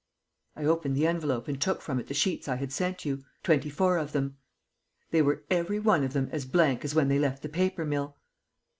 I 0.55 0.65
opened 0.65 0.95
the 0.97 1.05
envelope 1.05 1.47
and 1.47 1.61
took 1.61 1.79
from 1.79 1.99
it 1.99 2.07
the 2.07 2.15
sheets 2.15 2.47
I 2.47 2.55
had 2.55 2.71
sent 2.71 3.05
you 3.05 3.23
twenty 3.43 3.69
four 3.69 3.99
of 3.99 4.13
them. 4.13 4.37
_They 5.13 5.23
were 5.23 5.43
every 5.51 5.77
one 5.77 6.03
of 6.03 6.13
them 6.13 6.27
as 6.31 6.43
blank 6.47 6.83
as 6.83 6.95
when 6.95 7.07
they 7.07 7.19
left 7.19 7.43
the 7.43 7.49
paper 7.49 7.85
mill! 7.85 8.17